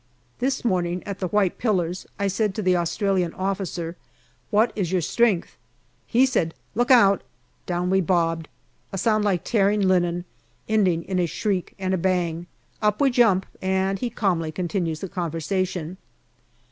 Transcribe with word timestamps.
This 0.39 0.65
morning 0.65 1.03
at 1.05 1.19
the 1.19 1.27
white 1.27 1.59
pillars 1.59 2.07
I 2.17 2.25
said 2.25 2.55
to 2.55 2.63
the 2.63 2.75
Australian 2.75 3.35
officer," 3.35 3.97
What 4.49 4.73
is 4.75 4.91
your 4.91 5.01
strength?" 5.01 5.57
He 6.17 6.25
said," 6.25 6.55
Look 6.73 6.89
out!" 6.89 7.21
Down 7.67 7.91
we 7.91 8.01
bobbed. 8.01 8.47
A 8.91 8.97
sound 8.97 9.23
like 9.23 9.43
tearing 9.43 9.81
linen, 9.87 10.25
ending 10.67 11.03
in 11.03 11.19
a 11.19 11.27
shriek 11.27 11.75
and 11.77 11.93
a 11.93 11.99
bang. 11.99 12.47
Up 12.81 12.99
we 12.99 13.11
jump, 13.11 13.45
and 13.61 13.99
he 13.99 14.09
calmly 14.09 14.51
continues 14.51 15.01
the 15.01 15.07
conversation. 15.07 15.97